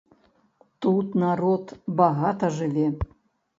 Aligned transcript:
Тут 0.85 1.07
народ 1.25 1.75
багата 2.01 2.53
жыве. 2.59 2.87